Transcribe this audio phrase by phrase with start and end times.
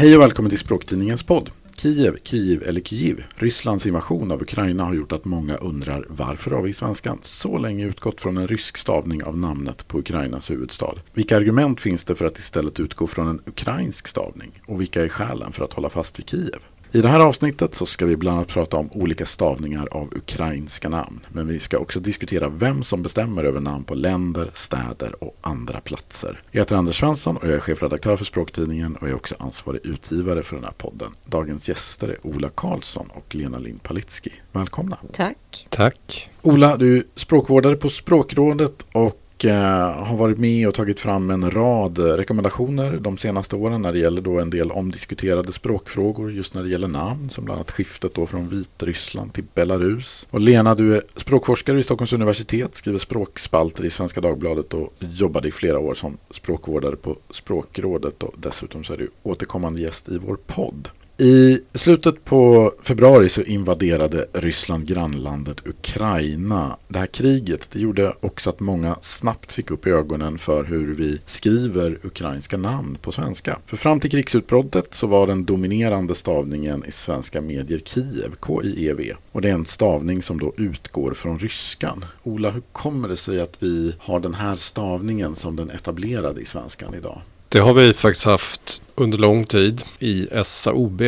[0.00, 1.50] Hej och välkommen till Språktidningens podd.
[1.76, 3.24] Kiev, Kiev eller Kiev.
[3.34, 7.58] Rysslands invasion av Ukraina har gjort att många undrar varför har vi i svenskan så
[7.58, 10.94] länge utgått från en rysk stavning av namnet på Ukrainas huvudstad?
[11.12, 14.62] Vilka argument finns det för att istället utgå från en ukrainsk stavning?
[14.66, 16.60] Och vilka är skälen för att hålla fast vid Kiev?
[16.92, 20.88] I det här avsnittet så ska vi bland annat prata om olika stavningar av ukrainska
[20.88, 21.20] namn.
[21.28, 25.80] Men vi ska också diskutera vem som bestämmer över namn på länder, städer och andra
[25.80, 26.42] platser.
[26.50, 29.80] Jag heter Anders Svensson och jag är chefredaktör för Språktidningen och jag är också ansvarig
[29.84, 31.10] utgivare för den här podden.
[31.24, 34.32] Dagens gäster är Ola Karlsson och Lena Lind Palitski.
[34.52, 34.98] Välkomna!
[35.12, 35.66] Tack!
[35.68, 36.30] Tack!
[36.42, 41.50] Ola, du är språkvårdare på Språkrådet och Eh, har varit med och tagit fram en
[41.50, 46.54] rad eh, rekommendationer de senaste åren när det gäller då en del omdiskuterade språkfrågor just
[46.54, 50.26] när det gäller namn som bland annat skiftet då från Vitryssland till Belarus.
[50.30, 55.48] Och Lena, du är språkforskare vid Stockholms universitet, skriver språkspalter i Svenska Dagbladet och jobbade
[55.48, 60.18] i flera år som språkvårdare på Språkrådet och dessutom så är du återkommande gäst i
[60.18, 60.88] vår podd.
[61.20, 66.76] I slutet på februari så invaderade Ryssland grannlandet Ukraina.
[66.88, 71.20] Det här kriget det gjorde också att många snabbt fick upp ögonen för hur vi
[71.26, 73.58] skriver ukrainska namn på svenska.
[73.66, 79.14] För fram till krigsutbrottet så var den dominerande stavningen i svenska medier Kiev, K-I-E-V.
[79.32, 82.04] Och det är en stavning som då utgår från ryskan.
[82.22, 86.44] Ola, hur kommer det sig att vi har den här stavningen som den etablerade i
[86.44, 87.20] svenskan idag?
[87.52, 91.02] Det har vi faktiskt haft under lång tid i SAOB,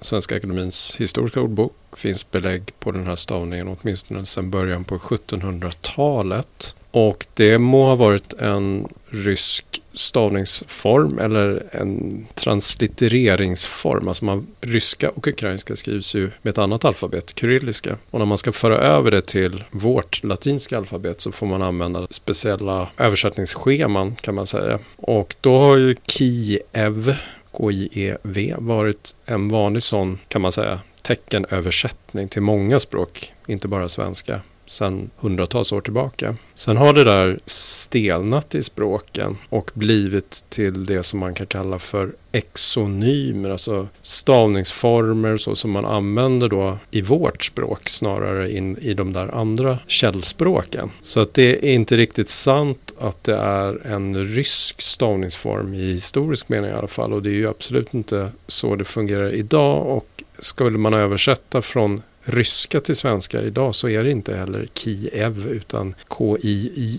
[0.00, 1.72] Svenska Akademins historiska ordbok.
[1.96, 6.74] finns belägg på den här stavningen åtminstone sedan början på 1700-talet.
[6.90, 14.08] Och det må ha varit en rysk stavningsform eller en translittereringsform.
[14.08, 17.96] Alltså man, ryska och ukrainska skrivs ju med ett annat alfabet, kyrilliska.
[18.10, 22.06] Och när man ska föra över det till vårt latinska alfabet så får man använda
[22.10, 24.78] speciella översättningsscheman kan man säga.
[24.96, 27.16] Och då har ju Kiev,
[27.50, 34.40] K-I-E-V, varit en vanlig sån kan man säga teckenöversättning till många språk, inte bara svenska
[34.66, 36.36] sedan hundratals år tillbaka.
[36.54, 41.78] Sen har det där stelnat i språken och blivit till det som man kan kalla
[41.78, 48.94] för exonymer, alltså stavningsformer så som man använder då i vårt språk snarare in i
[48.94, 50.90] de där andra källspråken.
[51.02, 56.48] Så att det är inte riktigt sant att det är en rysk stavningsform i historisk
[56.48, 60.22] mening i alla fall och det är ju absolut inte så det fungerar idag och
[60.38, 65.94] skulle man översätta från ryska till svenska idag så är det inte heller Kiev utan
[66.08, 66.98] K-I-J-E-V,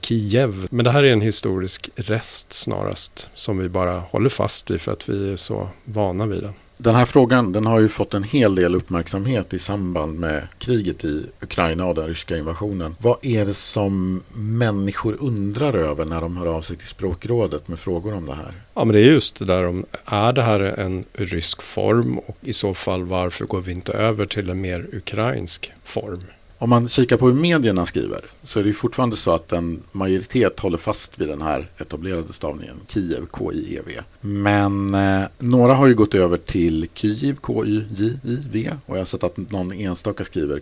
[0.00, 0.66] Kiev.
[0.70, 4.92] Men det här är en historisk rest snarast som vi bara håller fast vid för
[4.92, 6.54] att vi är så vana vid den.
[6.82, 11.04] Den här frågan den har ju fått en hel del uppmärksamhet i samband med kriget
[11.04, 12.96] i Ukraina och den ryska invasionen.
[12.98, 17.78] Vad är det som människor undrar över när de hör av sig till språkrådet med
[17.78, 18.52] frågor om det här?
[18.74, 22.36] Ja, men det är just det där om är det här en rysk form och
[22.40, 26.22] i så fall varför går vi inte över till en mer ukrainsk form?
[26.62, 30.60] Om man kikar på hur medierna skriver så är det fortfarande så att en majoritet
[30.60, 34.00] håller fast vid den här etablerade stavningen Kiev, K-I-E-V.
[34.20, 39.36] Men eh, några har ju gått över till Kyiv, K-Y-J-I-V och jag har sett att
[39.36, 40.60] någon enstaka skriver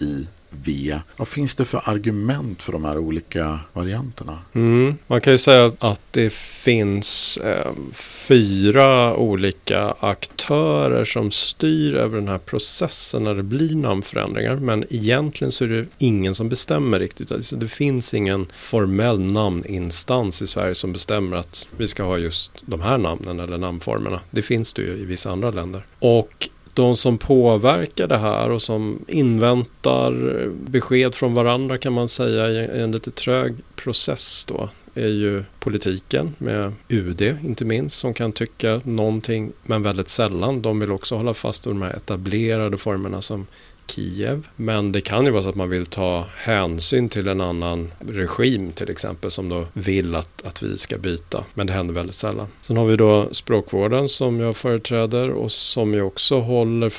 [0.00, 1.00] i V.
[1.16, 4.38] Vad finns det för argument för de här olika varianterna?
[4.52, 7.72] Mm, man kan ju säga att det finns eh,
[8.28, 14.56] fyra olika aktörer som styr över den här processen när det blir namnförändringar.
[14.56, 17.32] Men egentligen så är det ingen som bestämmer riktigt.
[17.32, 22.52] Alltså det finns ingen formell namninstans i Sverige som bestämmer att vi ska ha just
[22.66, 24.20] de här namnen eller namnformerna.
[24.30, 25.84] Det finns det ju i vissa andra länder.
[25.98, 30.12] Och de som påverkar det här och som inväntar
[30.48, 36.34] besked från varandra kan man säga i en lite trög process då är ju politiken
[36.38, 40.62] med UD inte minst som kan tycka någonting men väldigt sällan.
[40.62, 43.46] De vill också hålla fast vid de här etablerade formerna som
[43.90, 44.48] Kiev.
[44.56, 48.72] Men det kan ju vara så att man vill ta hänsyn till en annan regim
[48.72, 51.44] till exempel som då vill att, att vi ska byta.
[51.54, 52.46] Men det händer väldigt sällan.
[52.60, 56.90] Sen har vi då språkvården som jag företräder och som ju också håller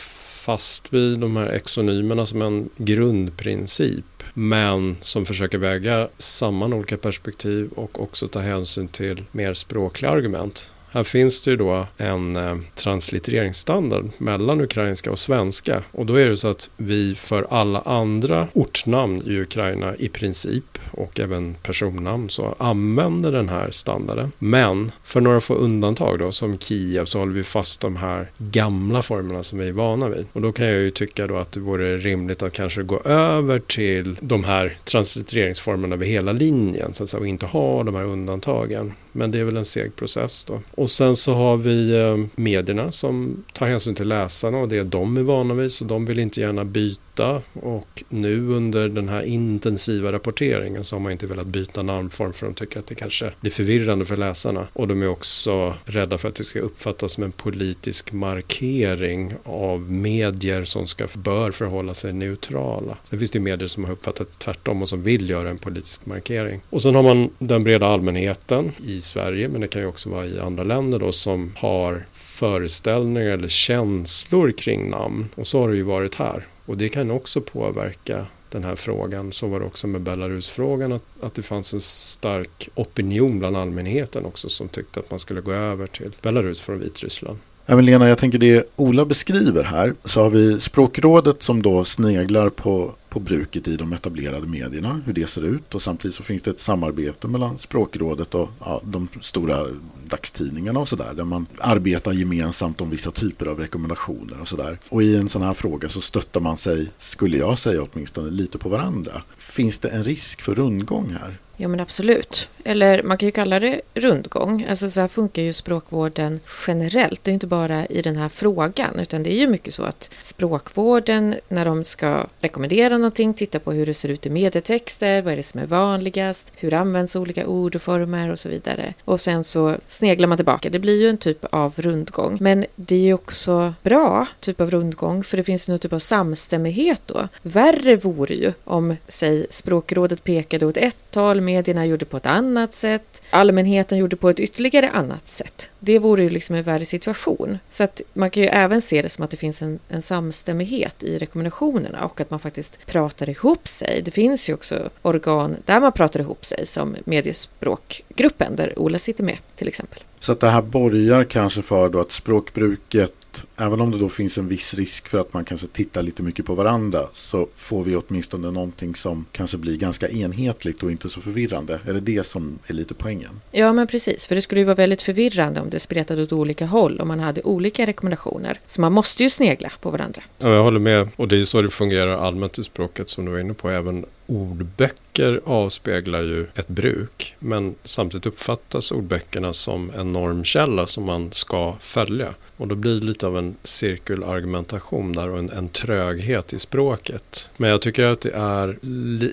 [0.46, 4.06] fast vid de här exonymerna som en grundprincip.
[4.34, 10.72] Men som försöker väga samman olika perspektiv och också ta hänsyn till mer språkliga argument.
[10.94, 15.84] Här finns det ju då en eh, translittereringsstandard mellan ukrainska och svenska.
[15.92, 20.78] Och då är det så att vi för alla andra ortnamn i Ukraina i princip
[20.92, 24.32] och även personnamn så använder den här standarden.
[24.40, 29.02] Men för några få undantag då som Kiev så håller vi fast de här gamla
[29.02, 30.26] formerna som vi är vana vid.
[30.34, 33.60] Och då kan jag ju tycka då att det vore rimligt att kanske gå över
[33.60, 38.04] till de här translittereringsformerna över hela linjen så att säga, och inte ha de här
[38.04, 38.94] undantagen.
[39.12, 42.92] Men det är väl en seg process då och sen så har vi eh, medierna
[42.92, 45.72] som tar hänsyn till läsarna och det de är vana vid.
[45.72, 47.11] Så de vill inte gärna byta.
[47.54, 52.46] Och nu under den här intensiva rapporteringen så har man inte velat byta namnform för
[52.46, 54.68] de tycker att det kanske blir förvirrande för läsarna.
[54.74, 59.92] Och de är också rädda för att det ska uppfattas som en politisk markering av
[59.92, 62.98] medier som ska, bör förhålla sig neutrala.
[63.04, 65.58] Sen finns det ju medier som har uppfattat det tvärtom och som vill göra en
[65.58, 66.62] politisk markering.
[66.70, 70.26] Och sen har man den breda allmänheten i Sverige, men det kan ju också vara
[70.26, 75.30] i andra länder då, som har föreställningar eller känslor kring namn.
[75.36, 76.46] Och så har det ju varit här.
[76.66, 79.32] Och det kan också påverka den här frågan.
[79.32, 84.26] Så var det också med Belarusfrågan, att, att det fanns en stark opinion bland allmänheten
[84.26, 87.38] också som tyckte att man skulle gå över till Belarus från Vitryssland.
[87.66, 92.50] Även Lena, jag tänker det Ola beskriver här så har vi språkrådet som då sneglar
[92.50, 96.42] på, på bruket i de etablerade medierna, hur det ser ut och samtidigt så finns
[96.42, 99.66] det ett samarbete mellan språkrådet och ja, de stora
[100.08, 104.78] dagstidningarna och sådär där man arbetar gemensamt om vissa typer av rekommendationer och sådär.
[104.90, 108.58] Och i en sån här fråga så stöttar man sig, skulle jag säga åtminstone, lite
[108.58, 109.22] på varandra.
[109.38, 111.38] Finns det en risk för rundgång här?
[111.62, 112.50] Ja men absolut.
[112.64, 114.66] Eller man kan ju kalla det rundgång.
[114.70, 117.24] Alltså så här funkar ju språkvården generellt.
[117.24, 120.10] Det är inte bara i den här frågan utan det är ju mycket så att
[120.22, 125.34] språkvården när de ska rekommendera någonting tittar på hur det ser ut i medietexter, vad
[125.34, 128.94] är det som är vanligast, hur används olika ord och former och så vidare.
[129.06, 130.70] Och sen så sneglar man tillbaka.
[130.70, 132.38] Det blir ju en typ av rundgång.
[132.42, 136.00] Men det är ju också bra typ av rundgång för det finns någon typ av
[136.00, 137.28] samstämmighet då.
[137.42, 142.74] Värre vore ju om, säg, språkrådet pekade åt ett samtal, medierna gjorde på ett annat
[142.74, 145.70] sätt, allmänheten gjorde på ett ytterligare annat sätt.
[145.80, 147.58] Det vore ju liksom en värre situation.
[147.70, 151.04] Så att man kan ju även se det som att det finns en, en samstämmighet
[151.04, 154.02] i rekommendationerna och att man faktiskt pratar ihop sig.
[154.06, 159.24] Det finns ju också organ där man pratar ihop sig som mediespråkgruppen där Ola sitter
[159.24, 160.00] med till exempel.
[160.20, 163.21] Så att det här borgar kanske för då att språkbruket
[163.58, 166.46] även om det då finns en viss risk för att man kanske tittar lite mycket
[166.46, 171.22] på varandra så får vi åtminstone någonting som kanske blir ganska enhetligt och inte så
[171.22, 171.80] förvirrande.
[171.88, 173.40] Är det det som är lite poängen?
[173.52, 174.28] Ja, men precis.
[174.28, 177.20] För det skulle ju vara väldigt förvirrande om det spretade åt olika håll om man
[177.20, 178.60] hade olika rekommendationer.
[178.68, 180.22] Så man måste ju snegla på varandra.
[180.38, 181.10] Ja, jag håller med.
[181.16, 183.70] Och det är ju så det fungerar allmänt i språket som du var inne på.
[183.70, 187.36] Även ordböcker avspeglar ju ett bruk.
[187.40, 192.34] Men samtidigt uppfattas ordböckerna som en normkälla som man ska följa.
[192.58, 197.50] Och då blir det lite av en cirkelargumentation där och en, en tröghet i språket.
[197.58, 198.78] Men jag tycker att det är,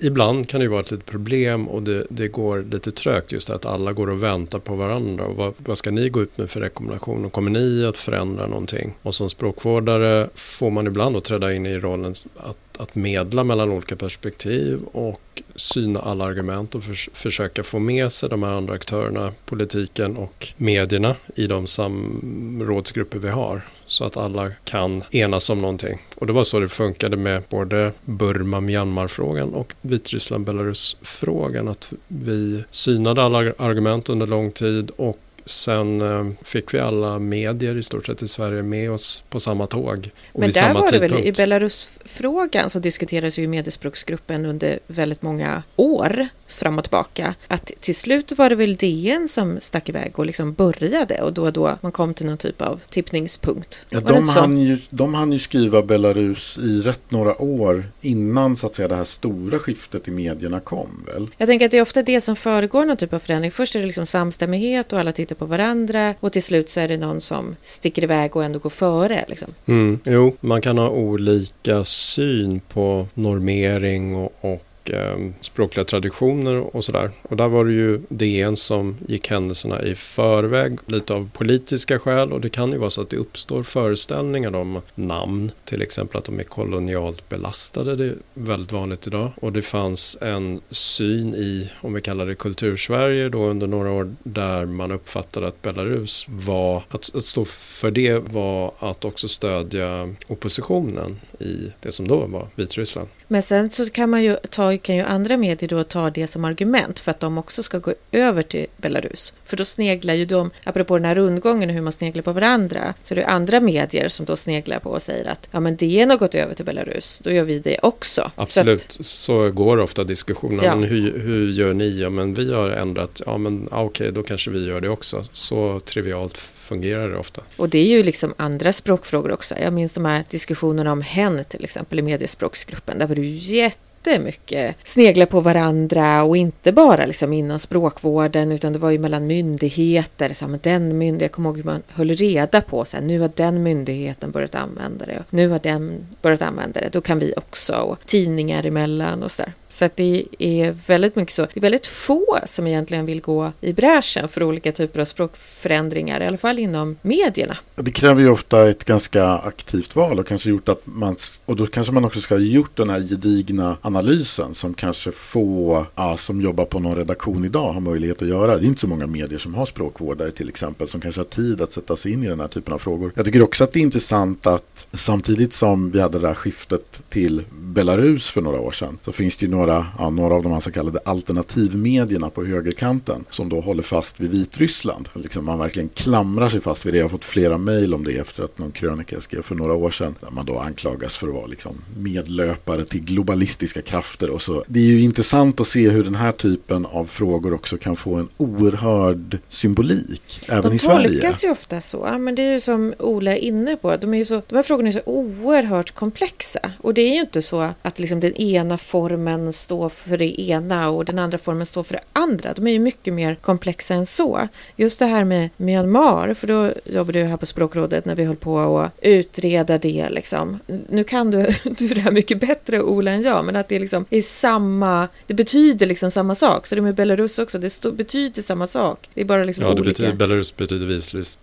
[0.04, 3.50] ibland kan det ju vara ett litet problem och det, det går lite trögt just
[3.50, 5.24] att alla går och väntar på varandra.
[5.24, 7.28] Och vad, vad ska ni gå ut med för rekommendationer?
[7.28, 8.94] Kommer ni att förändra någonting?
[9.02, 13.70] Och som språkvårdare får man ibland då träda in i rollen att att medla mellan
[13.70, 18.74] olika perspektiv och syna alla argument och för, försöka få med sig de här andra
[18.74, 23.60] aktörerna, politiken och medierna i de samrådsgrupper vi har.
[23.86, 25.98] Så att alla kan enas om någonting.
[26.14, 31.68] Och det var så det funkade med både Burma-Myanmar-frågan och Vitryssland-Belarus-frågan.
[31.68, 37.76] Att vi synade alla argument under lång tid och Sen eh, fick vi alla medier
[37.76, 40.10] i stort sett i Sverige med oss på samma tåg.
[40.32, 45.22] Och Men där var det väl i Belarusfrågan så diskuterades ju i mediespråksgruppen under väldigt
[45.22, 47.34] många år fram och tillbaka.
[47.48, 51.42] Att till slut var det väl DN som stack iväg och liksom började och då
[51.42, 53.86] och då man kom till någon typ av tippningspunkt.
[53.90, 58.66] Ja, de, hann ju, de hann ju skriva Belarus i rätt några år innan så
[58.66, 61.26] att säga det här stora skiftet i medierna kom väl?
[61.36, 63.52] Jag tänker att det är ofta det som föregår någon typ av förändring.
[63.52, 66.88] Först är det liksom samstämmighet och alla tittar på varandra och till slut så är
[66.88, 69.24] det någon som sticker iväg och ändå går före.
[69.28, 69.48] Liksom.
[69.66, 76.84] Mm, jo, man kan ha olika syn på normering och, och eh, språkliga traditioner och
[76.84, 77.10] sådär.
[77.22, 82.32] Och där var det ju DN som gick händelserna i förväg, lite av politiska skäl
[82.32, 86.24] och det kan ju vara så att det uppstår föreställningar om namn, till exempel att
[86.24, 89.30] de är kolonialt belastade, det är väldigt vanligt idag.
[89.40, 94.14] Och det fanns en syn i, om vi kallar det kultursverige då under några år,
[94.22, 100.14] där man uppfattade att Belarus var, att, att stå för det var att också stödja
[100.26, 103.08] oppositionen i det som då var Vitryssland.
[103.28, 106.44] Men sen så kan man ju ta kan ju andra medier då ta det som
[106.44, 109.34] argument för att de också ska gå över till Belarus.
[109.44, 112.94] För då sneglar ju de, apropå den här rundgången och hur man sneglar på varandra,
[113.02, 116.10] så det är andra medier som då sneglar på och säger att ja men DN
[116.10, 118.30] har gått över till Belarus, då gör vi det också.
[118.34, 120.64] Absolut, så, att, så går ofta diskussionen.
[120.64, 120.74] Ja.
[120.74, 122.00] Hur, hur gör ni?
[122.00, 125.24] Ja men vi har ändrat, ja men okej okay, då kanske vi gör det också.
[125.32, 127.42] Så trivialt fungerar det ofta.
[127.56, 129.54] Och det är ju liksom andra språkfrågor också.
[129.62, 132.98] Jag minns de här diskussionerna om hen till exempel i mediespråksgruppen.
[132.98, 138.52] Där var det ju jätte jättemycket snegla på varandra och inte bara liksom inom språkvården
[138.52, 140.32] utan det var ju mellan myndigheter.
[140.32, 143.20] Så här, den myndigheten, jag kommer ihåg hur man höll reda på så här, nu
[143.20, 147.18] har den myndigheten börjat använda det och nu har den börjat använda det, då kan
[147.18, 147.74] vi också.
[147.74, 149.52] Och tidningar emellan och sådär.
[149.78, 151.42] Så att det är väldigt mycket så.
[151.42, 156.20] Det är väldigt få som egentligen vill gå i bräschen för olika typer av språkförändringar,
[156.20, 157.56] i alla fall inom medierna.
[157.74, 161.66] Det kräver ju ofta ett ganska aktivt val och kanske gjort att man, och då
[161.66, 166.40] kanske man också ska ha gjort den här gedigna analysen som kanske få ja, som
[166.40, 168.56] jobbar på någon redaktion idag har möjlighet att göra.
[168.56, 171.62] Det är inte så många medier som har språkvårdare till exempel som kanske har tid
[171.62, 173.12] att sätta sig in i den här typen av frågor.
[173.14, 177.02] Jag tycker också att det är intressant att samtidigt som vi hade det här skiftet
[177.08, 179.67] till Belarus för några år sedan så finns det ju några,
[179.98, 184.30] ja, några av de här så kallade alternativmedierna på högerkanten som då håller fast vid
[184.30, 185.08] Vitryssland.
[185.14, 186.98] Liksom man verkligen klamrar sig fast vid det.
[186.98, 189.90] Jag har fått flera mejl om det efter att någon krönika skrev för några år
[189.90, 190.14] sedan.
[190.20, 194.30] Där man då anklagas för att vara liksom medlöpare till globalistiska krafter.
[194.30, 194.64] Och så.
[194.66, 198.14] Det är ju intressant att se hur den här typen av frågor också kan få
[198.14, 200.40] en oerhörd symbolik.
[200.48, 201.08] Även de i Sverige.
[201.08, 202.18] De tolkas ju ofta så.
[202.18, 203.96] Men det är ju som Ola är inne på.
[203.96, 206.60] De, är så, de här frågorna är så oerhört komplexa.
[206.80, 210.88] Och det är ju inte så att liksom den ena formen står för det ena
[210.90, 212.52] och den andra formen står för det andra.
[212.54, 214.48] De är ju mycket mer komplexa än så.
[214.76, 218.36] Just det här med Myanmar, för då jobbade jag här på språkrådet när vi höll
[218.36, 220.08] på att utreda det.
[220.10, 220.58] Liksom.
[220.88, 224.04] Nu kan du, du det här mycket bättre Ola än jag, men att det liksom
[224.10, 226.66] är samma, det betyder liksom samma sak.
[226.66, 229.08] Så det med Belarus också, det stå, betyder samma sak.
[229.14, 229.84] Det är bara liksom ja, olika.
[229.84, 230.86] Betyder, Belarus betyder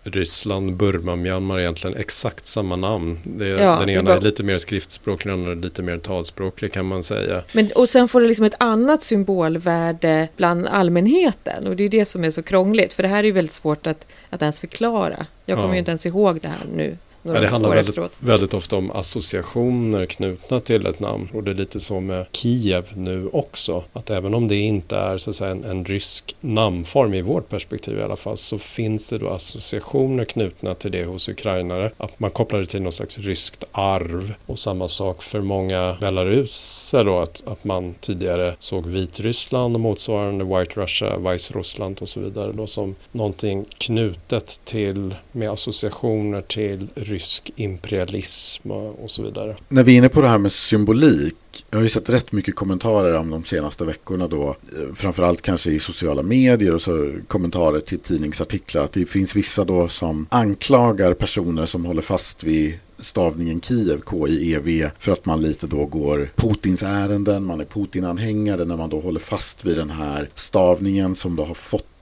[0.04, 3.20] Vitryssland, Burma, Myanmar egentligen exakt samma namn.
[3.24, 6.74] Det, Ja, den ena bara- är lite mer skriftspråklig, den andra är lite mer talspråklig
[6.74, 7.44] kan man säga.
[7.54, 11.68] Men, och sen får det liksom ett annat symbolvärde bland allmänheten.
[11.68, 12.94] Och det är det som är så krångligt.
[12.94, 15.26] För det här är ju väldigt svårt att, att ens förklara.
[15.46, 15.74] Jag kommer Ja.
[15.74, 16.98] ju inte ens ihåg det här nu.
[17.26, 18.12] Några Ja, det handlar år väldigt, efteråt.
[18.20, 21.30] väldigt ofta om associationer knutna till ett namn.
[21.34, 23.84] Och det är lite så med Kiev nu också.
[23.94, 27.50] Att även om det inte är så att säga, en, en rysk namnform i vårt
[27.50, 28.38] perspektiv i alla fall.
[28.38, 31.92] Så finns det då associationer knutna till det hos ukrainare.
[31.98, 34.34] Att man kopplar det till något slags ryskt arv.
[34.46, 37.20] Och samma sak för många belaruser då.
[37.20, 42.52] Att, att man tidigare såg Vitryssland och motsvarande White Russia, Vice-Ryssland och så vidare.
[42.52, 49.56] Då som någonting knutet till med associationer till rysk rysk imperialism och, så vidare.
[49.70, 51.36] När vi är inne på det här med symbolik.
[51.72, 54.50] Jag har ju sett rätt mycket kommentarer om de senaste veckorna då.
[54.50, 58.84] Eh, framförallt kanske i sociala medier och så kommentarer till tidningsartiklar.
[58.84, 64.90] Att det finns vissa då som anklagar personer som håller fast vid stavningen Kiev, K-I-E-V,
[65.00, 69.20] för att man lite då går Putins ärenden, man är Putin-anhängare när man då håller
[69.20, 71.95] fast vid den här stavningen som då har fått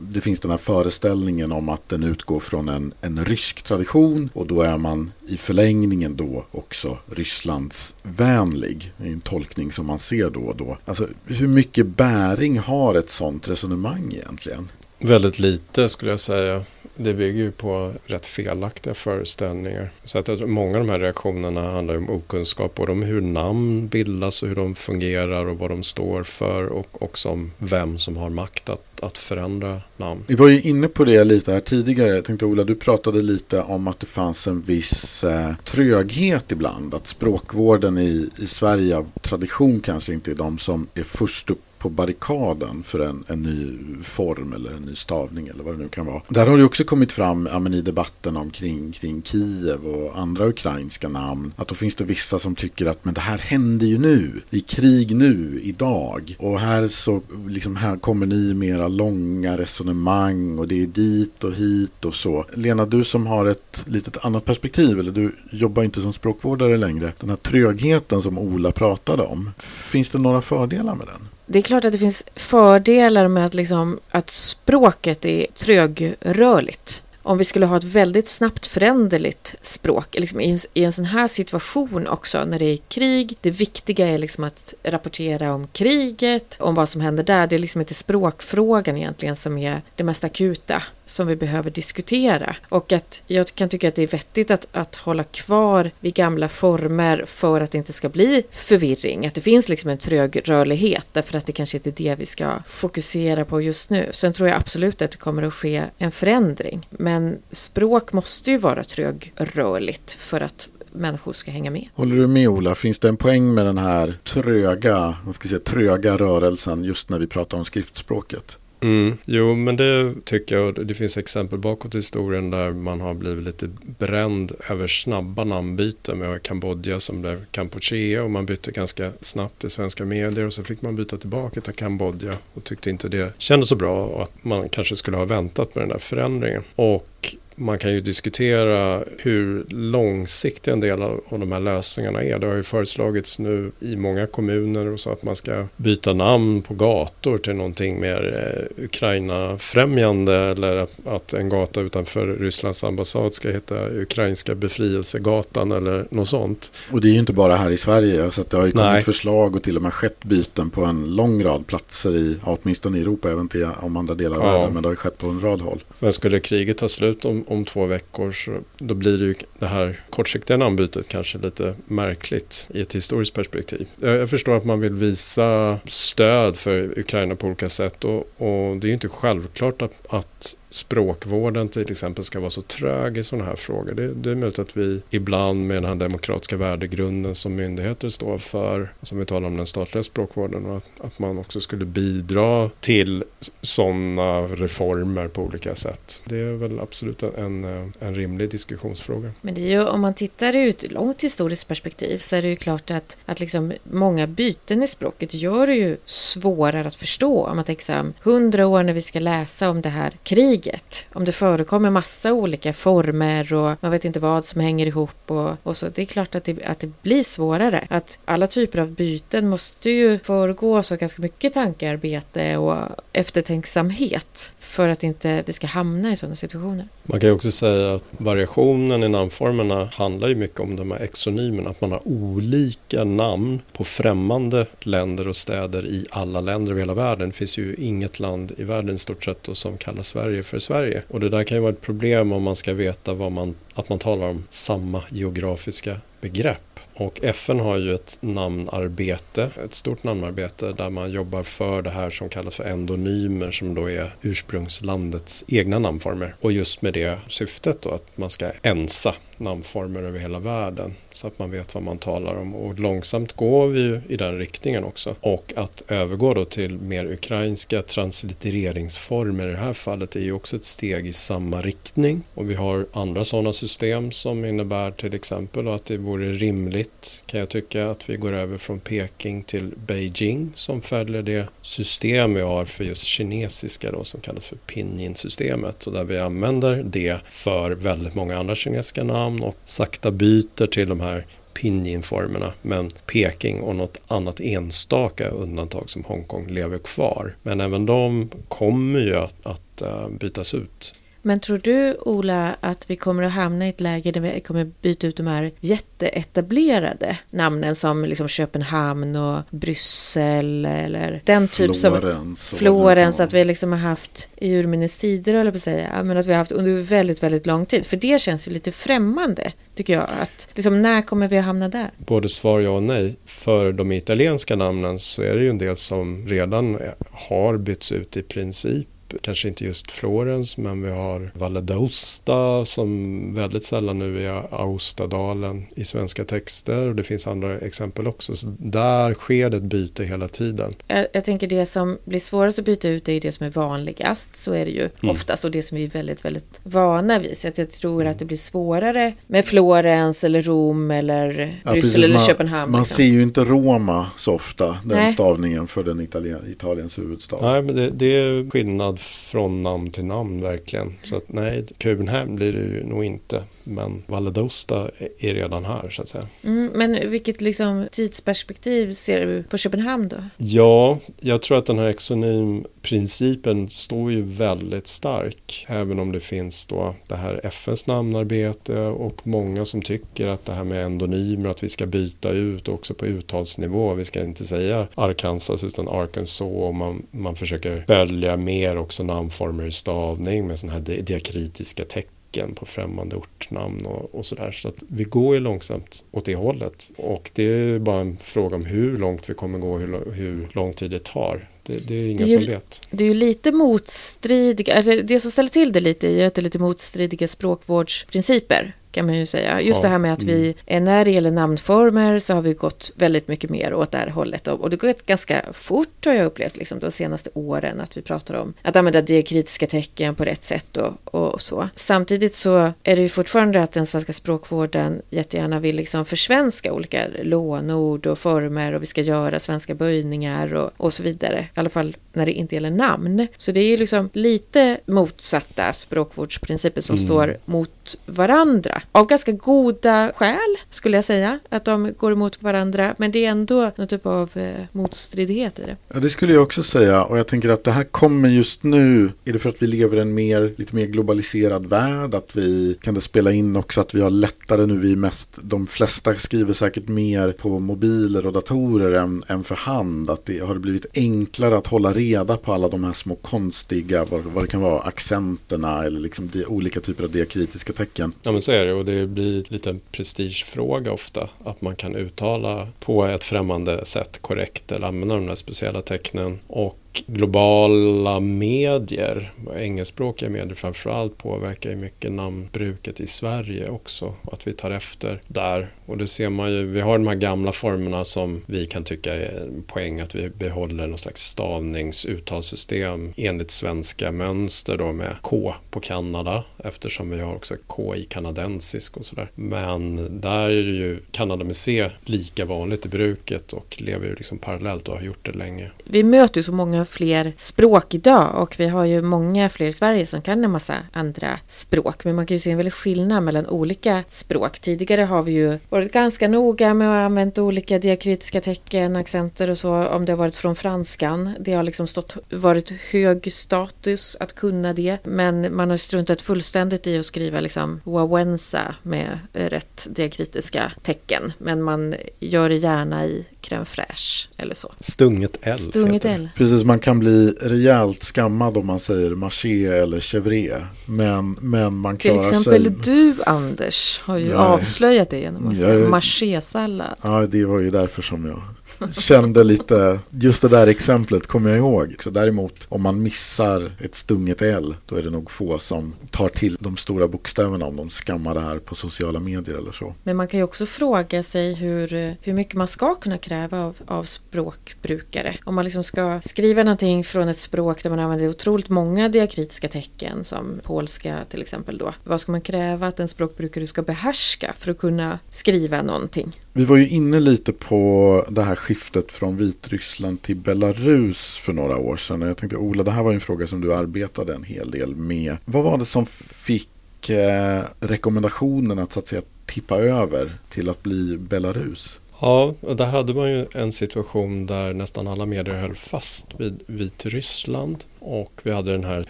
[0.00, 4.46] det finns den här föreställningen om att den utgår från en, en rysk tradition och
[4.46, 8.92] då är man i förlängningen då också Rysslands vänlig.
[8.96, 10.78] Det är en tolkning som man ser då och då.
[10.84, 14.68] Alltså hur mycket bäring har ett sånt resonemang egentligen?
[15.02, 16.64] Väldigt lite skulle jag säga.
[16.96, 19.90] Det bygger ju på rätt felaktiga föreställningar.
[20.04, 24.42] Så att många av de här reaktionerna handlar om okunskap både om hur namn bildas
[24.42, 28.30] och hur de fungerar och vad de står för och också om vem som har
[28.30, 30.24] makt att, att förändra namn.
[30.26, 32.14] Vi var ju inne på det lite här tidigare.
[32.14, 36.94] Jag tänkte Ola, du pratade lite om att det fanns en viss eh, tröghet ibland.
[36.94, 41.60] Att språkvården i, i Sverige av tradition kanske inte är de som är först upp
[41.82, 45.88] på barrikaden för en, en ny form eller en ny stavning eller vad det nu
[45.88, 46.22] kan vara.
[46.28, 50.18] Där har det också kommit fram ja, men i debatten om kring, kring Kiev och
[50.18, 53.86] andra ukrainska namn att då finns det vissa som tycker att men det här händer
[53.86, 54.40] ju nu.
[54.50, 56.36] Det är krig nu, idag.
[56.38, 61.44] Och här så liksom här kommer ni med era långa resonemang och det är dit
[61.44, 62.44] och hit och så.
[62.54, 67.12] Lena, du som har ett litet annat perspektiv eller du jobbar inte som språkvårdare längre.
[67.20, 69.50] Den här trögheten som Ola pratade om.
[69.58, 71.28] Finns det några fördelar med den?
[71.52, 77.02] Det är klart att det finns fördelar med att, liksom, att språket är trögrörligt.
[77.22, 81.04] Om vi skulle ha ett väldigt snabbt föränderligt språk liksom i, en, i en sån
[81.04, 83.36] här situation också när det är krig.
[83.40, 87.46] Det viktiga är liksom att rapportera om kriget, om vad som händer där.
[87.46, 92.56] Det är liksom inte språkfrågan egentligen som är det mest akuta som vi behöver diskutera.
[92.68, 96.48] Och att jag kan tycka att det är vettigt att, att hålla kvar vid gamla
[96.48, 99.26] former för att det inte ska bli förvirring.
[99.26, 102.26] Att det finns liksom en trög rörlighet därför att det kanske inte är det vi
[102.26, 104.08] ska fokusera på just nu.
[104.12, 106.86] Sen tror jag absolut att det kommer att ske en förändring.
[106.90, 111.88] Men språk måste ju vara trögrörligt för att människor ska hänga med.
[111.94, 112.74] Håller du med Ola?
[112.74, 117.08] Finns det en poäng med den här tröga, vad ska jag säga, tröga rörelsen just
[117.08, 118.58] när vi pratar om skriftspråket?
[118.82, 119.16] Mm.
[119.24, 120.86] Jo, men det tycker jag.
[120.86, 126.18] Det finns exempel bakåt i historien där man har blivit lite bränd över snabba namnbyten
[126.18, 130.64] med Kambodja som blev Kampuchea och man bytte ganska snabbt till svenska medier och så
[130.64, 134.44] fick man byta tillbaka till Kambodja och tyckte inte det kändes så bra och att
[134.44, 136.62] man kanske skulle ha väntat med den där förändringen.
[136.76, 142.38] Och man kan ju diskutera hur långsiktiga en del av, de här lösningarna är.
[142.38, 146.62] Det har ju föreslagits nu i många kommuner och så att man ska byta namn
[146.62, 153.34] på gator till någonting mer eh, Ukraina-främjande eller att, att, en gata utanför Rysslands ambassad
[153.34, 156.72] ska heta Ukrainska befrielsegatan eller något sånt.
[156.90, 158.86] Och det är ju inte bara här i Sverige så att det har ju kommit
[158.86, 159.02] Nej.
[159.02, 163.00] förslag och till och med skett byten på en lång rad platser i, åtminstone i
[163.00, 164.52] Europa, även till om andra delar av ja.
[164.52, 165.80] världen, men det har ju skett på en rad håll.
[165.98, 169.66] Men skulle kriget ta slut om om, två veckor så då blir det ju det
[169.66, 173.88] här kortsiktiga namnbytet kanske lite märkligt i ett historiskt perspektiv.
[174.00, 178.76] Jag, jag förstår att man vill visa stöd för Ukraina på olika sätt och, och
[178.76, 183.22] det är ju inte självklart att, att språkvården till exempel ska vara så trög i
[183.22, 183.94] sådana här frågor.
[183.94, 188.38] Det, det, är möjligt att vi ibland med den här demokratiska värdegrunden som myndigheter står
[188.38, 193.24] för, som vi talar om den statliga språkvården, att, att man också skulle bidra till
[193.60, 196.20] sådana reformer på olika sätt.
[196.24, 197.64] Det är väl absolut en,
[197.98, 199.30] en rimlig diskussionsfråga.
[199.40, 202.56] Men det är ju, om man tittar ut långt historiskt perspektiv så är det ju
[202.56, 207.46] klart att, att liksom många byten i språket gör det ju svårare att förstå.
[207.46, 210.61] Om man tänker så här, hundra år när vi ska läsa om det här kriget
[210.62, 211.06] kriget.
[211.12, 215.56] Om det förekommer massa olika former och man vet inte vad som hänger ihop och,
[215.62, 215.88] och så.
[215.88, 217.86] Det är klart att det, att det blir svårare.
[217.90, 222.76] Att alla typer av byten måste ju föregås av ganska mycket tankearbete och
[223.12, 226.88] eftertänksamhet för att inte vi ska hamna i sådana situationer.
[227.04, 231.00] Man kan ju också säga att variationen i namnformerna handlar ju mycket om de här
[231.00, 236.78] exonymerna, att man har olika namn på främmande länder och städer i alla länder i
[236.78, 237.28] hela världen.
[237.28, 241.02] Det finns ju inget land i världen i stort sett som kallar Sverige för Sverige.
[241.08, 243.88] Och det där kan ju vara ett problem om man ska veta vad man, att
[243.88, 246.71] man talar om samma geografiska begrepp.
[246.94, 252.10] Och FN har ju ett namnarbete, ett stort namnarbete där man jobbar för det här
[252.10, 256.34] som kallas för endonymer som då är ursprungslandets egna namnformer.
[256.40, 261.26] Och just med det syftet då att man ska ensa namnformer över hela världen så
[261.26, 262.54] att man vet vad man talar om.
[262.54, 265.14] Och långsamt går vi ju i den riktningen också.
[265.20, 270.56] Och att övergå då till mer ukrainska translittereringsformer i det här fallet är ju också
[270.56, 272.22] ett steg i samma riktning.
[272.34, 277.40] Och vi har andra sådana system som innebär till exempel att det vore rimligt kan
[277.40, 282.40] jag tycka att vi går över från Peking till Beijing som följer det system vi
[282.40, 287.70] har för just kinesiska då som kallas för pinyin-systemet och där vi använder det för
[287.70, 292.52] väldigt många andra kinesiska namn namn och sakta byter till de här pinjinformerna.
[292.62, 297.36] Men Peking och något annat enstaka undantag som Hongkong lever kvar.
[297.42, 302.90] Men även de kommer ju att, att eh, bytas ut men tror du, Ola, att
[302.90, 307.18] vi kommer att hamna i ett läge där vi kommer byta ut de här jätteetablerade
[307.30, 313.78] namnen som liksom Köpenhamn och Bryssel eller den typ som Florens, att vi liksom har
[313.78, 317.22] haft i urminnes tider, eller på att säga, men att vi har haft under väldigt,
[317.22, 317.86] väldigt lång tid.
[317.86, 320.06] För det känns ju lite främmande, tycker jag.
[320.20, 321.90] Att, liksom, när kommer vi att hamna där?
[321.98, 323.16] Både svar ja och nej.
[323.26, 326.78] För de italienska namnen så är det ju en del som redan
[327.10, 328.88] har bytts ut i princip
[329.20, 335.66] kanske inte just Florens, men vi har Valle d'Aosta som väldigt sällan nu är Aostadalen
[335.76, 338.36] i svenska texter och det finns andra exempel också.
[338.36, 340.74] Så där sker det ett byte hela tiden.
[340.86, 344.36] Jag, jag tänker det som blir svårast att byta ut är det som är vanligast,
[344.36, 345.10] så är det ju mm.
[345.10, 347.38] oftast och det som vi är väldigt, väldigt vana vid.
[347.38, 352.14] Så jag tror att det blir svårare med Florens eller Rom eller ja, Bryssel eller
[352.14, 352.72] man, Köpenhamn.
[352.72, 352.96] Man liksom.
[352.96, 355.12] ser ju inte Roma så ofta, den Nej.
[355.12, 357.36] stavningen för den Italien, Italiens huvudstad.
[357.42, 360.94] Nej, men det, det är skillnad från namn till namn verkligen.
[361.02, 363.44] Så att nej, Köpenhamn blir det ju nog inte.
[363.64, 366.26] Men Valledosta är redan här så att säga.
[366.44, 370.16] Mm, men vilket liksom tidsperspektiv ser du på Köpenhamn då?
[370.36, 375.66] Ja, jag tror att den här exonymprincipen står ju väldigt stark.
[375.68, 380.52] Även om det finns då det här FNs namnarbete och många som tycker att det
[380.52, 383.94] här med endonymer, att vi ska byta ut också på uttalsnivå.
[383.94, 389.66] Vi ska inte säga Arkansas utan Arkansas och man, man försöker välja mer också namnformer
[389.66, 394.52] i stavning med sådana här diakritiska tecken på främmande ortnamn och, och sådär.
[394.52, 396.92] Så att vi går ju långsamt åt det hållet.
[396.96, 400.72] Och det är bara en fråga om hur långt vi kommer gå, hur, hur lång
[400.72, 401.48] tid det tar.
[401.62, 402.82] Det, det är ingen det är som vet.
[402.90, 406.34] Det är ju lite motstridiga, alltså det som ställer till det lite är ju att
[406.34, 409.60] det är lite motstridiga språkvårdsprinciper kan man ju säga.
[409.60, 409.82] Just Ja.
[409.82, 413.28] det här med att vi, eh, när det gäller namnformer så har vi gått väldigt
[413.28, 414.48] mycket mer åt det här hållet.
[414.48, 418.02] Och och det går ganska fort har jag upplevt liksom, de senaste åren att vi
[418.02, 421.68] pratar om att använda diakritiska tecken på rätt sätt och, och så.
[421.76, 427.04] Samtidigt så är det ju fortfarande att den svenska språkvården jättegärna vill liksom försvenska olika
[427.22, 431.40] lånord och former och vi ska göra svenska böjningar och, och så vidare.
[431.56, 433.26] I alla fall när det inte gäller namn.
[433.36, 437.06] Så det är ju liksom lite motsatta språkvårdsprinciper som Mm.
[437.06, 438.81] står mot varandra.
[438.92, 442.94] Av ganska goda skäl skulle jag säga att de går emot varandra.
[442.98, 445.76] Men det är ändå någon typ av eh, motstridighet i det.
[445.94, 447.04] Ja, det skulle jag också säga.
[447.04, 449.10] Och jag tänker att det här kommer just nu.
[449.24, 452.14] Är det för att vi lever i en mer, lite mer globaliserad värld?
[452.14, 454.78] Att vi kan det spela in också att vi har lättare nu.
[454.78, 460.10] Vi mest, de flesta skriver säkert mer på mobiler och datorer än, än för hand.
[460.10, 464.20] Att det har blivit enklare att hålla reda på alla de här små konstiga, vad,
[464.20, 468.12] vad det kan vara, accenterna eller liksom de, olika typer av diakritiska tecken.
[468.22, 471.28] Ja men så är det och det blir lite en prestigefråga ofta.
[471.44, 476.38] Att man kan uttala på ett främmande sätt korrekt eller använda de där speciella tecknen.
[476.46, 484.14] Och globala medier, engelskspråkiga medier framförallt påverkar ju mycket namnbruket i Sverige också.
[484.32, 485.74] Att vi tar efter där.
[485.86, 489.14] Och det ser man ju, vi har de här gamla formerna som vi kan tycka
[489.14, 495.54] är en poäng att vi behåller någon slags stavningsuttalssystem enligt svenska mönster då med K
[495.70, 499.30] på Kanada eftersom vi har också K i kanadensisk och sådär.
[499.34, 504.38] Men där är ju Kanada med C lika vanligt i bruket och lever ju liksom
[504.38, 505.70] parallellt och har gjort det länge.
[505.84, 509.72] Vi möter ju så många fler språk idag och vi har ju många fler i
[509.72, 512.04] Sverige som kan en massa andra språk.
[512.04, 514.58] Men man kan ju se en väldig skillnad mellan olika språk.
[514.58, 519.58] Tidigare har vi ju varit ganska noga med att använda olika diakritiska tecken, accenter och
[519.58, 521.34] så om det har varit från franskan.
[521.40, 524.98] Det har liksom stått, varit hög status att kunna det.
[525.04, 531.32] Men man har struntat fullständigt i att skriva liksom wawensa med rätt diakritiska tecken.
[531.38, 534.72] Men man gör det gärna i crème fraîche eller så.
[534.80, 535.58] Stunget L.
[535.58, 536.04] Stunget.
[536.04, 536.28] L.
[536.36, 540.66] Precis, man kan bli rejält skammad om man säger marché eller chevre.
[540.86, 542.94] Men, men man Till klarar exempel sig.
[542.94, 544.34] du Anders har ju Nej.
[544.34, 546.94] avslöjat det genom att säga marchésallad.
[547.02, 548.42] Ja, det var ju därför som jag
[548.90, 551.96] kände lite, just det där exemplet kommer jag ihåg.
[552.02, 556.28] Så däremot om man missar ett stunget L, då är det nog få som tar
[556.28, 559.94] till de stora bokstäverna om de skammar det här på sociala medier eller så.
[560.02, 563.76] Men man kan ju också fråga sig hur, hur mycket man ska kunna kräva av,
[563.86, 565.36] av språkbrukare.
[565.44, 569.68] Om man liksom ska skriva någonting från ett språk där man använder otroligt många diakritiska
[569.68, 571.94] tecken som polska till exempel då.
[572.04, 576.32] Vad ska man kräva att en språkbrukare ska behärska för att kunna skriva någonting?
[576.52, 581.76] Vi var ju inne lite på det här skiftet från Vitryssland till Belarus för några
[581.76, 582.20] år sedan.
[582.20, 584.94] Jag tänkte Ola, det här var ju en fråga som du arbetade en hel del
[584.96, 585.36] med.
[585.44, 590.82] Vad var det som fick eh, rekommendationen att så att säga tippa över till att
[590.82, 591.98] bli Belarus?
[592.22, 596.62] Ja, och där hade man ju en situation där nästan alla medier höll fast vid
[596.66, 597.84] Vitryssland.
[597.98, 599.06] Och vi hade den här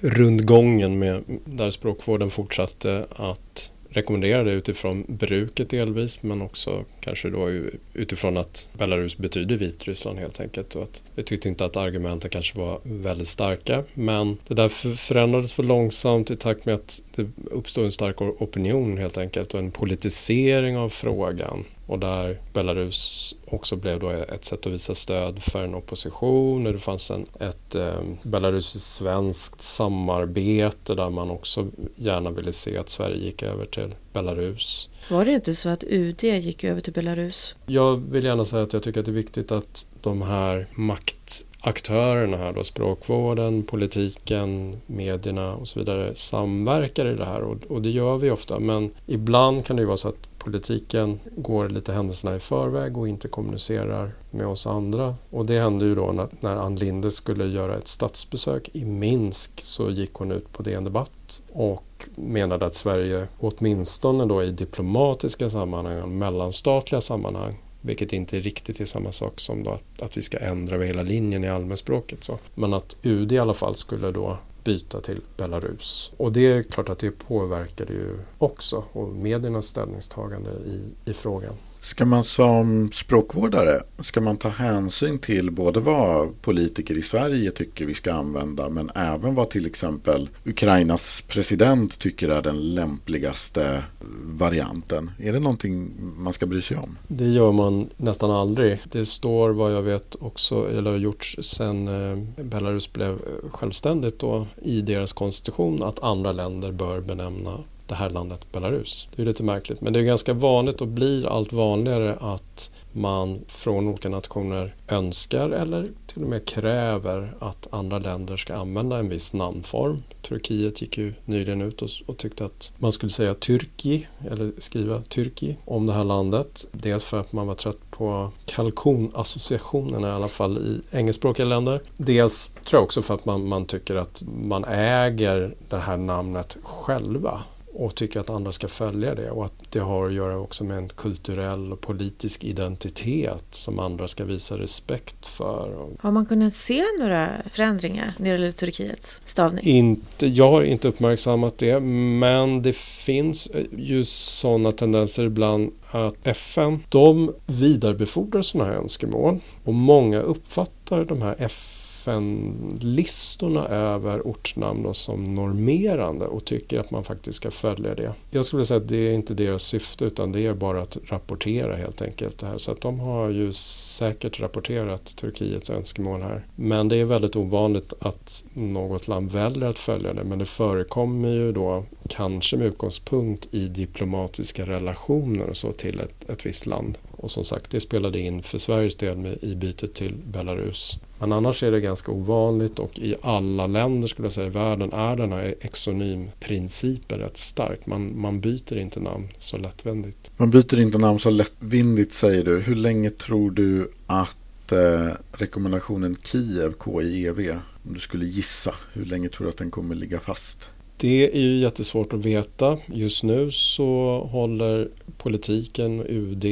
[0.00, 7.50] rundgången med, där språkvården fortsatte att rekommendera det utifrån bruket delvis men också kanske då
[7.94, 10.74] utifrån att Belarus betyder Vitryssland helt enkelt.
[10.74, 15.52] Och att vi tyckte inte att argumenten kanske var väldigt starka men det där förändrades
[15.52, 19.70] för långsamt i takt med att det uppstod en stark opinion helt enkelt och en
[19.70, 21.64] politisering av frågan.
[21.90, 26.66] Och där Belarus också blev då ett sätt att visa stöd för en opposition.
[26.66, 32.88] Och det fanns en, ett eh, belarusiskt-svenskt samarbete där man också gärna ville se att
[32.88, 34.88] Sverige gick över till Belarus.
[35.10, 37.54] Var det inte så att UD gick över till Belarus?
[37.66, 42.36] Jag vill gärna säga att jag tycker att det är viktigt att de här maktaktörerna
[42.36, 47.90] här då, språkvården, politiken, medierna och så vidare samverkar i det här och, och det
[47.90, 52.36] gör vi ofta men ibland kan det ju vara så att politiken går lite händelserna
[52.36, 55.14] i förväg och inte kommunicerar med oss andra.
[55.30, 59.60] Och det hände ju då när, när Ann Linde skulle göra ett statsbesök i Minsk
[59.64, 65.50] så gick hon ut på DN Debatt och menade att Sverige åtminstone då i diplomatiska
[65.50, 70.16] sammanhang, och mellanstatliga sammanhang vilket inte är riktigt är samma sak som då att, att
[70.16, 72.24] vi ska ändra över hela linjen i allmänspråket.
[72.24, 72.38] Så.
[72.54, 76.12] Men att UD i alla fall skulle då byta till Belarus.
[76.16, 81.54] Och det är klart att det påverkade ju också och mediernas ställningstagande i, i frågan.
[81.82, 87.86] Ska man som språkvårdare, ska man ta hänsyn till både vad politiker i Sverige tycker
[87.86, 93.82] vi ska använda men även vad till exempel Ukrainas president tycker är den lämpligaste
[94.24, 95.10] varianten?
[95.18, 96.98] Är det någonting man ska bry sig om?
[97.08, 98.78] Det gör man nästan aldrig.
[98.84, 103.18] Det står vad jag vet också, eller har gjorts sedan eh, Belarus blev
[103.50, 107.58] självständigt då i deras konstitution att andra länder bör benämna
[107.90, 109.08] det här landet Belarus.
[109.16, 113.40] Det är lite märkligt men det är ganska vanligt och blir allt vanligare att man
[113.46, 119.08] från olika nationer önskar eller till och med kräver att andra länder ska använda en
[119.08, 120.02] viss namnform.
[120.22, 125.02] Turkiet gick ju nyligen ut och, och tyckte att man skulle säga Tyrki eller skriva
[125.02, 126.66] Tyrki om det här landet.
[126.72, 131.82] Dels för att man var trött på kalkonassociationerna i alla fall i engelskspråkiga länder.
[131.96, 136.56] Dels tror jag också för att man, man tycker att man äger det här namnet
[136.62, 137.40] själva
[137.74, 140.76] och tycker att andra ska följa det och att det har att göra också med
[140.78, 145.88] en kulturell och politisk identitet som andra ska visa respekt för.
[146.00, 149.64] Har man kunnat se några förändringar när det gäller Turkiets stavning?
[149.64, 156.78] Inte, jag har inte uppmärksammat det men det finns ju sådana tendenser ibland att FN
[156.88, 161.79] de vidarebefordrar sådana här önskemål och många uppfattar de här FN
[162.10, 168.14] FN-listorna över ortnamn som normerande och tycker att man faktiskt ska följa det.
[168.30, 171.76] Jag skulle säga att det är inte deras syfte utan det är bara att rapportera
[171.76, 172.58] helt enkelt det här.
[172.58, 176.44] Så att de har ju säkert rapporterat Turkiets önskemål här.
[176.56, 181.28] Men det är väldigt ovanligt att något land väljer att följa det men det förekommer
[181.28, 186.98] ju då kanske med utgångspunkt i diplomatiska relationer och så till ett, ett visst land.
[187.22, 190.98] Och som sagt, det spelade in för Sveriges del med, i bytet till Belarus.
[191.18, 194.92] Men annars är det ganska ovanligt och i alla länder skulle jag säga i världen
[194.92, 197.86] är den här exonymprincipen rätt stark.
[197.86, 200.32] Man, man byter inte namn så lättvindigt.
[200.36, 202.58] Man byter inte namn så lättvindigt säger du.
[202.58, 209.28] Hur länge tror du att eh, rekommendationen Kiev, KIEV, om du skulle gissa, hur länge
[209.28, 210.70] tror du att den kommer ligga fast?
[210.96, 212.78] Det är ju jättesvårt att veta.
[212.86, 216.44] Just nu så håller politiken, UD,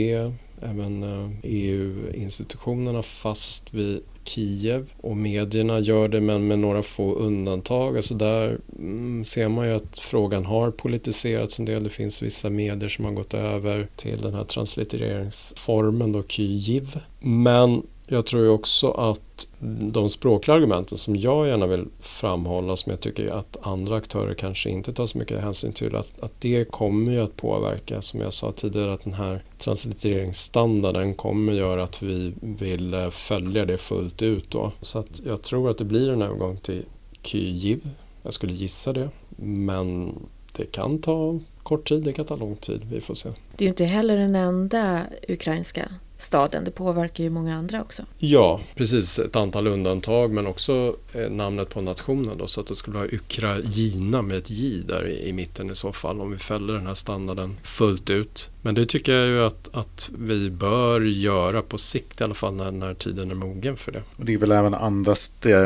[0.63, 7.15] även eh, e EU-institutionerna fast vid Kiev och medierna gör det men med några få
[7.15, 7.97] undantag.
[7.97, 11.85] Alltså där mm, ser man ju att frågan har politiserats en del.
[11.85, 17.01] Det finns vissa medier som har gått över till den här translittereringsformen då, Kyiv.
[17.21, 19.49] Men jag tror ju också att
[19.93, 24.71] de språkliga argumenten som jag gärna vill framhålla som jag tycker att andra aktörer kanske
[24.71, 28.33] inte tar så mycket hänsyn till att, att det kommer ju att påverka som jag
[28.33, 34.23] sa tidigare att den här translitteringsstandarden kommer göra att vi vill eh, följa det fullt
[34.23, 34.73] ut då.
[34.81, 36.85] Så att jag tror att det blir en övergång till
[37.23, 37.89] QGIV.
[38.23, 39.11] Jag skulle gissa det.
[39.37, 40.15] Men
[40.57, 42.81] det kan ta kort tid, det kan ta lång tid.
[42.85, 43.29] Vi får se.
[43.57, 45.89] Det är ju inte heller den enda ukrainska
[46.19, 46.65] staden.
[46.65, 48.03] Det påverkar ju många andra också.
[48.19, 49.19] Ja, precis.
[49.19, 53.09] Ett antal undantag men också eh, namnet på nationen då, så att det skulle vara
[53.13, 56.87] Ukraina med ett J där i, i mitten i så fall om vi fäller den
[56.87, 58.51] här standarden fullt ut.
[58.63, 62.55] Men det tycker jag ju att, att vi bör göra på sikt i alla fall
[62.55, 64.03] när, när tiden är mogen för det.
[64.17, 65.15] Och det är väl även andra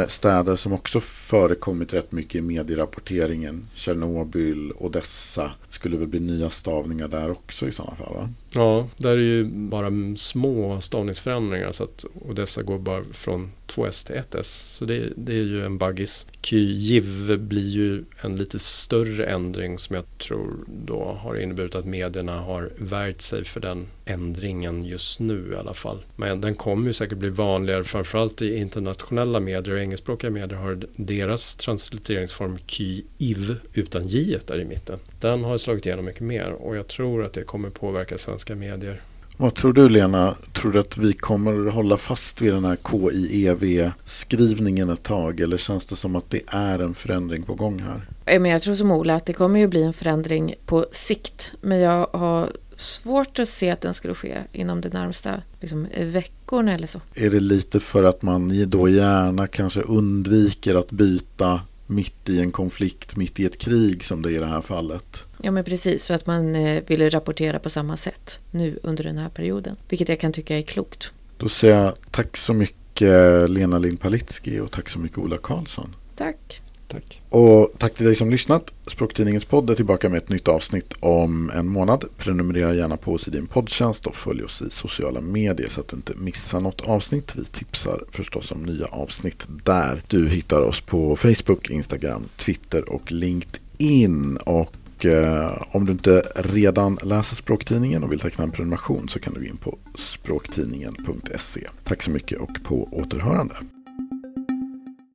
[0.09, 3.69] städer som också förekommit rätt mycket i medierapporteringen.
[3.75, 5.51] Tjernobyl, Odessa.
[5.71, 8.29] Skulle väl bli nya stavningar där också i sådana fall va?
[8.55, 14.17] Ja, där är ju bara små stavningsförändringar så att Odessa går bara från 2S till
[14.17, 14.43] 1S.
[14.43, 16.27] Så det, det är ju en baggis.
[16.41, 22.41] QGIV blir ju en lite större ändring som jag tror då har inneburit att medierna
[22.41, 26.05] har värjt sig för den ändringen just nu i alla fall.
[26.17, 30.83] Men den kommer ju säkert bli vanligare framförallt i internationella medier och engelskspråkiga medier har
[30.97, 34.99] deras translitteringsform Kyiv utan J där i mitten.
[35.21, 39.01] Den har slagit igenom mycket mer och jag tror att det kommer påverka svenska medier
[39.37, 40.37] vad tror du Lena?
[40.53, 45.41] Tror du att vi kommer hålla fast vid den här KIEV-skrivningen ett tag?
[45.41, 48.07] Eller känns det som att det är en förändring på gång här?
[48.51, 51.53] jag tror som Ola att det kommer ju bli en förändring på sikt.
[51.61, 52.49] Men jag har
[52.83, 57.01] svårt att se att den skulle ske inom de närmsta liksom, veckorna eller så.
[57.15, 62.53] Är det lite för att man då gärna kanske undviker att byta mitt i en
[62.53, 65.23] konflikt, mitt i ett krig som det är i det här fallet?
[65.43, 69.19] Ja men precis, så att man eh, ville rapportera på samma sätt nu under den
[69.19, 69.77] här perioden.
[69.89, 71.11] Vilket jag kan tycka är klokt.
[71.37, 75.95] Då säger jag tack så mycket Lena Lind Palitski och tack så mycket Ola Karlsson.
[76.17, 76.62] Tack.
[76.93, 77.23] Tack.
[77.29, 78.71] Och tack till dig som lyssnat.
[78.87, 82.05] Språktidningens podd är tillbaka med ett nytt avsnitt om en månad.
[82.17, 85.89] Prenumerera gärna på oss i din poddtjänst och följ oss i sociala medier så att
[85.89, 87.37] du inte missar något avsnitt.
[87.37, 90.03] Vi tipsar förstås om nya avsnitt där.
[90.09, 94.37] Du hittar oss på Facebook, Instagram, Twitter och LinkedIn.
[94.37, 99.35] Och eh, om du inte redan läser Språktidningen och vill teckna en prenumeration så kan
[99.35, 101.61] du gå in på språktidningen.se.
[101.85, 103.55] Tack så mycket och på återhörande.